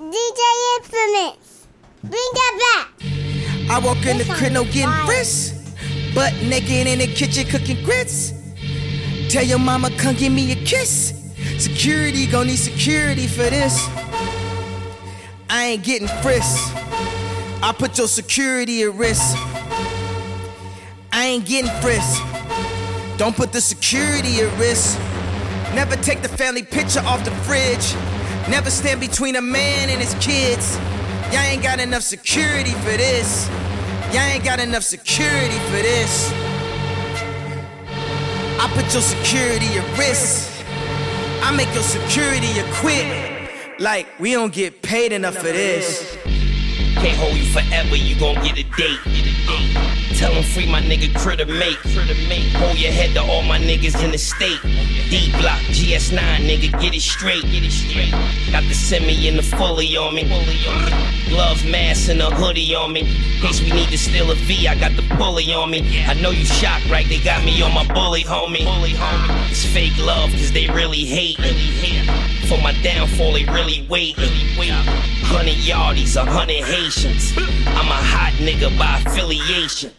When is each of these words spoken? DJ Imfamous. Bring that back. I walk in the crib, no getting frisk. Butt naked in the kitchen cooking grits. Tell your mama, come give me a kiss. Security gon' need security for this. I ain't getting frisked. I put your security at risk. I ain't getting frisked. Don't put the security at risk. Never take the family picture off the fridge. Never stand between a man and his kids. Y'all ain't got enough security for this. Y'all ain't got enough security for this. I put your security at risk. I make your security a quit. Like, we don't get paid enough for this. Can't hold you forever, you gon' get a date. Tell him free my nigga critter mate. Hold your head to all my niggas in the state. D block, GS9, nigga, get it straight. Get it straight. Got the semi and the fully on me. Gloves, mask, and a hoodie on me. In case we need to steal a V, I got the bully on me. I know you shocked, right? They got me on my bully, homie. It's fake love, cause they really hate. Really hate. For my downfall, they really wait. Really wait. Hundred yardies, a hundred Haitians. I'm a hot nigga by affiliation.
DJ 0.00 0.40
Imfamous. 0.80 1.66
Bring 2.02 2.30
that 2.32 2.88
back. 2.98 3.10
I 3.70 3.78
walk 3.84 4.06
in 4.06 4.16
the 4.16 4.24
crib, 4.32 4.52
no 4.52 4.64
getting 4.64 4.88
frisk. 5.04 5.54
Butt 6.14 6.32
naked 6.42 6.86
in 6.86 7.00
the 7.00 7.06
kitchen 7.06 7.46
cooking 7.46 7.84
grits. 7.84 8.32
Tell 9.28 9.44
your 9.44 9.58
mama, 9.58 9.90
come 9.98 10.16
give 10.16 10.32
me 10.32 10.52
a 10.52 10.54
kiss. 10.64 11.12
Security 11.58 12.26
gon' 12.26 12.46
need 12.46 12.56
security 12.56 13.26
for 13.26 13.42
this. 13.42 13.86
I 15.50 15.66
ain't 15.66 15.84
getting 15.84 16.08
frisked. 16.22 16.74
I 17.62 17.74
put 17.76 17.98
your 17.98 18.08
security 18.08 18.82
at 18.84 18.94
risk. 18.94 19.36
I 21.12 21.26
ain't 21.26 21.44
getting 21.44 21.70
frisked. 21.82 22.22
Don't 23.18 23.36
put 23.36 23.52
the 23.52 23.60
security 23.60 24.40
at 24.40 24.58
risk. 24.58 24.98
Never 25.74 25.96
take 25.96 26.22
the 26.22 26.28
family 26.28 26.62
picture 26.62 27.00
off 27.00 27.22
the 27.22 27.32
fridge. 27.42 27.94
Never 28.48 28.70
stand 28.70 29.00
between 29.00 29.36
a 29.36 29.42
man 29.42 29.90
and 29.90 30.00
his 30.00 30.14
kids. 30.14 30.76
Y'all 31.32 31.40
ain't 31.42 31.62
got 31.62 31.78
enough 31.80 32.02
security 32.02 32.72
for 32.72 32.96
this. 32.96 33.48
Y'all 34.12 34.22
ain't 34.22 34.44
got 34.44 34.58
enough 34.58 34.82
security 34.82 35.58
for 35.70 35.82
this. 35.82 36.32
I 38.58 38.70
put 38.74 38.92
your 38.92 39.02
security 39.02 39.78
at 39.78 39.98
risk. 39.98 40.50
I 41.42 41.54
make 41.56 41.72
your 41.74 41.82
security 41.82 42.58
a 42.58 42.64
quit. 42.74 43.80
Like, 43.80 44.06
we 44.18 44.32
don't 44.32 44.52
get 44.52 44.82
paid 44.82 45.12
enough 45.12 45.36
for 45.36 45.44
this. 45.44 46.16
Can't 47.00 47.16
hold 47.16 47.34
you 47.34 47.44
forever, 47.46 47.96
you 47.96 48.14
gon' 48.20 48.34
get 48.44 48.58
a 48.58 48.64
date. 48.76 49.00
Tell 50.18 50.32
him 50.32 50.42
free 50.42 50.66
my 50.70 50.82
nigga 50.82 51.08
critter 51.16 51.46
mate. 51.46 51.78
Hold 52.56 52.78
your 52.78 52.92
head 52.92 53.14
to 53.14 53.22
all 53.22 53.42
my 53.42 53.58
niggas 53.58 54.04
in 54.04 54.10
the 54.10 54.18
state. 54.18 54.60
D 55.08 55.32
block, 55.40 55.58
GS9, 55.72 56.20
nigga, 56.44 56.78
get 56.78 56.94
it 56.94 57.00
straight. 57.00 57.40
Get 57.44 57.64
it 57.64 57.70
straight. 57.70 58.12
Got 58.52 58.64
the 58.64 58.74
semi 58.74 59.28
and 59.28 59.38
the 59.38 59.42
fully 59.42 59.96
on 59.96 60.14
me. 60.14 60.28
Gloves, 61.30 61.64
mask, 61.64 62.10
and 62.10 62.20
a 62.20 62.26
hoodie 62.26 62.74
on 62.74 62.92
me. 62.92 63.00
In 63.00 63.40
case 63.40 63.62
we 63.62 63.72
need 63.72 63.88
to 63.88 63.96
steal 63.96 64.30
a 64.30 64.34
V, 64.34 64.68
I 64.68 64.74
got 64.78 64.94
the 64.94 65.14
bully 65.16 65.54
on 65.54 65.70
me. 65.70 66.04
I 66.04 66.12
know 66.20 66.32
you 66.32 66.44
shocked, 66.44 66.90
right? 66.90 67.08
They 67.08 67.18
got 67.18 67.42
me 67.46 67.62
on 67.62 67.72
my 67.72 67.86
bully, 67.94 68.24
homie. 68.24 68.66
It's 69.50 69.64
fake 69.64 69.96
love, 69.96 70.32
cause 70.32 70.52
they 70.52 70.68
really 70.68 71.06
hate. 71.06 71.38
Really 71.38 71.70
hate. 71.80 72.46
For 72.46 72.58
my 72.58 72.72
downfall, 72.82 73.32
they 73.32 73.46
really 73.46 73.86
wait. 73.88 74.18
Really 74.18 74.44
wait. 74.58 74.99
Hundred 75.30 75.58
yardies, 75.58 76.16
a 76.16 76.24
hundred 76.24 76.64
Haitians. 76.64 77.32
I'm 77.38 77.86
a 77.86 78.00
hot 78.12 78.32
nigga 78.34 78.76
by 78.76 78.98
affiliation. 78.98 79.92